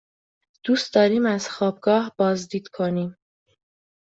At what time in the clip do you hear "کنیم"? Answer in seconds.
2.67-3.17